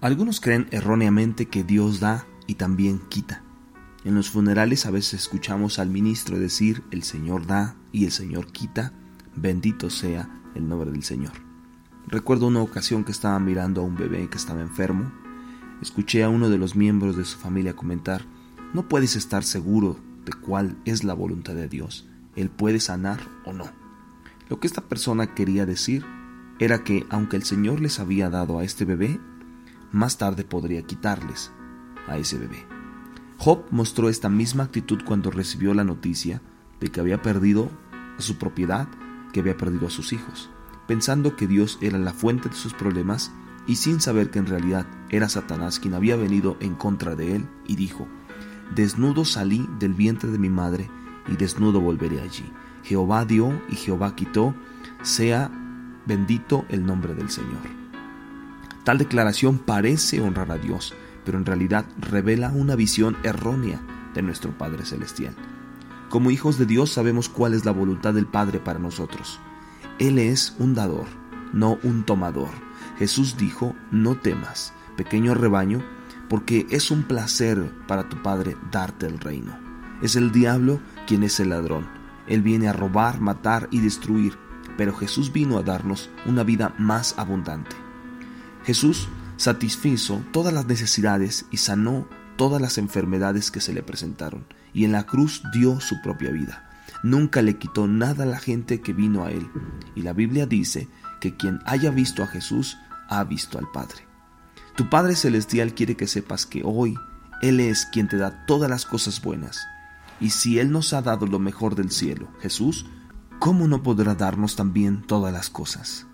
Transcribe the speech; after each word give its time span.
Algunos 0.00 0.40
creen 0.40 0.66
erróneamente 0.70 1.46
que 1.46 1.62
Dios 1.62 2.00
da 2.00 2.26
y 2.46 2.54
también 2.54 3.00
quita. 3.10 3.42
En 4.02 4.14
los 4.14 4.30
funerales 4.30 4.86
a 4.86 4.90
veces 4.90 5.20
escuchamos 5.20 5.78
al 5.78 5.90
ministro 5.90 6.38
decir, 6.38 6.82
el 6.90 7.02
Señor 7.02 7.46
da 7.46 7.76
y 7.92 8.06
el 8.06 8.10
Señor 8.10 8.46
quita, 8.46 8.94
bendito 9.36 9.90
sea 9.90 10.30
el 10.54 10.66
nombre 10.66 10.90
del 10.90 11.02
Señor. 11.02 11.32
Recuerdo 12.06 12.46
una 12.46 12.62
ocasión 12.62 13.04
que 13.04 13.12
estaba 13.12 13.38
mirando 13.40 13.82
a 13.82 13.84
un 13.84 13.94
bebé 13.94 14.26
que 14.30 14.38
estaba 14.38 14.62
enfermo, 14.62 15.12
escuché 15.82 16.24
a 16.24 16.30
uno 16.30 16.48
de 16.48 16.56
los 16.56 16.76
miembros 16.76 17.14
de 17.18 17.26
su 17.26 17.36
familia 17.36 17.76
comentar, 17.76 18.24
no 18.72 18.88
puedes 18.88 19.16
estar 19.16 19.44
seguro 19.44 19.98
de 20.24 20.32
cuál 20.32 20.78
es 20.86 21.04
la 21.04 21.12
voluntad 21.12 21.54
de 21.54 21.68
Dios, 21.68 22.08
Él 22.36 22.48
puede 22.48 22.80
sanar 22.80 23.20
o 23.44 23.52
no. 23.52 23.66
Lo 24.48 24.60
que 24.60 24.66
esta 24.66 24.80
persona 24.80 25.34
quería 25.34 25.66
decir 25.66 26.06
era 26.58 26.84
que 26.84 27.04
aunque 27.10 27.36
el 27.36 27.42
Señor 27.42 27.80
les 27.80 28.00
había 28.00 28.30
dado 28.30 28.58
a 28.58 28.64
este 28.64 28.86
bebé, 28.86 29.20
más 29.92 30.18
tarde 30.18 30.44
podría 30.44 30.82
quitarles 30.82 31.50
a 32.08 32.16
ese 32.16 32.38
bebé. 32.38 32.66
Job 33.38 33.64
mostró 33.70 34.08
esta 34.08 34.28
misma 34.28 34.64
actitud 34.64 35.00
cuando 35.04 35.30
recibió 35.30 35.72
la 35.74 35.84
noticia 35.84 36.42
de 36.78 36.90
que 36.90 37.00
había 37.00 37.22
perdido 37.22 37.70
a 38.18 38.20
su 38.22 38.36
propiedad, 38.36 38.88
que 39.32 39.40
había 39.40 39.56
perdido 39.56 39.86
a 39.86 39.90
sus 39.90 40.12
hijos, 40.12 40.50
pensando 40.86 41.36
que 41.36 41.46
Dios 41.46 41.78
era 41.80 41.98
la 41.98 42.12
fuente 42.12 42.48
de 42.48 42.54
sus 42.54 42.74
problemas 42.74 43.32
y 43.66 43.76
sin 43.76 44.00
saber 44.00 44.30
que 44.30 44.38
en 44.38 44.46
realidad 44.46 44.86
era 45.08 45.28
Satanás 45.28 45.78
quien 45.78 45.94
había 45.94 46.16
venido 46.16 46.56
en 46.60 46.74
contra 46.74 47.14
de 47.14 47.36
él 47.36 47.48
y 47.66 47.76
dijo, 47.76 48.08
Desnudo 48.74 49.24
salí 49.24 49.68
del 49.78 49.94
vientre 49.94 50.30
de 50.30 50.38
mi 50.38 50.50
madre 50.50 50.90
y 51.28 51.36
desnudo 51.36 51.80
volveré 51.80 52.20
allí. 52.20 52.44
Jehová 52.84 53.24
dio 53.24 53.60
y 53.68 53.76
Jehová 53.76 54.14
quitó, 54.14 54.54
sea 55.02 55.50
bendito 56.06 56.64
el 56.68 56.84
nombre 56.84 57.14
del 57.14 57.30
Señor. 57.30 57.79
Tal 58.84 58.98
declaración 58.98 59.58
parece 59.58 60.20
honrar 60.20 60.50
a 60.50 60.58
Dios, 60.58 60.94
pero 61.24 61.38
en 61.38 61.44
realidad 61.44 61.84
revela 61.98 62.50
una 62.50 62.76
visión 62.76 63.16
errónea 63.22 63.80
de 64.14 64.22
nuestro 64.22 64.56
Padre 64.56 64.84
Celestial. 64.84 65.34
Como 66.08 66.30
hijos 66.30 66.58
de 66.58 66.66
Dios 66.66 66.90
sabemos 66.90 67.28
cuál 67.28 67.54
es 67.54 67.64
la 67.64 67.72
voluntad 67.72 68.14
del 68.14 68.26
Padre 68.26 68.58
para 68.58 68.78
nosotros. 68.78 69.38
Él 69.98 70.18
es 70.18 70.56
un 70.58 70.74
dador, 70.74 71.06
no 71.52 71.78
un 71.82 72.04
tomador. 72.04 72.50
Jesús 72.98 73.36
dijo, 73.36 73.76
no 73.90 74.16
temas, 74.16 74.72
pequeño 74.96 75.34
rebaño, 75.34 75.84
porque 76.28 76.66
es 76.70 76.90
un 76.90 77.02
placer 77.02 77.70
para 77.86 78.08
tu 78.08 78.22
Padre 78.22 78.56
darte 78.70 79.06
el 79.06 79.20
reino. 79.20 79.56
Es 80.00 80.16
el 80.16 80.32
diablo 80.32 80.80
quien 81.06 81.22
es 81.22 81.38
el 81.38 81.50
ladrón. 81.50 81.86
Él 82.26 82.40
viene 82.40 82.68
a 82.68 82.72
robar, 82.72 83.20
matar 83.20 83.68
y 83.70 83.80
destruir, 83.80 84.38
pero 84.76 84.94
Jesús 84.94 85.32
vino 85.32 85.58
a 85.58 85.62
darnos 85.62 86.08
una 86.24 86.44
vida 86.44 86.74
más 86.78 87.14
abundante. 87.18 87.76
Jesús 88.64 89.08
satisfizo 89.36 90.22
todas 90.32 90.52
las 90.52 90.66
necesidades 90.66 91.46
y 91.50 91.56
sanó 91.56 92.06
todas 92.36 92.60
las 92.60 92.78
enfermedades 92.78 93.50
que 93.50 93.60
se 93.60 93.72
le 93.72 93.82
presentaron, 93.82 94.46
y 94.72 94.84
en 94.84 94.92
la 94.92 95.04
cruz 95.04 95.42
dio 95.52 95.80
su 95.80 96.00
propia 96.02 96.30
vida. 96.30 96.70
Nunca 97.02 97.42
le 97.42 97.56
quitó 97.58 97.86
nada 97.86 98.24
a 98.24 98.26
la 98.26 98.38
gente 98.38 98.80
que 98.80 98.92
vino 98.92 99.24
a 99.24 99.30
él, 99.30 99.50
y 99.94 100.02
la 100.02 100.12
Biblia 100.12 100.46
dice 100.46 100.88
que 101.20 101.36
quien 101.36 101.60
haya 101.64 101.90
visto 101.90 102.22
a 102.22 102.26
Jesús 102.26 102.78
ha 103.08 103.24
visto 103.24 103.58
al 103.58 103.70
Padre. 103.70 104.06
Tu 104.76 104.88
Padre 104.88 105.16
Celestial 105.16 105.74
quiere 105.74 105.96
que 105.96 106.06
sepas 106.06 106.46
que 106.46 106.62
hoy 106.64 106.96
Él 107.42 107.60
es 107.60 107.86
quien 107.86 108.08
te 108.08 108.16
da 108.16 108.46
todas 108.46 108.70
las 108.70 108.86
cosas 108.86 109.20
buenas, 109.20 109.58
y 110.20 110.30
si 110.30 110.58
Él 110.58 110.70
nos 110.70 110.92
ha 110.92 111.02
dado 111.02 111.26
lo 111.26 111.38
mejor 111.38 111.74
del 111.74 111.90
cielo, 111.90 112.28
Jesús, 112.40 112.86
¿cómo 113.38 113.68
no 113.68 113.82
podrá 113.82 114.14
darnos 114.14 114.56
también 114.56 115.02
todas 115.02 115.32
las 115.32 115.50
cosas? 115.50 116.06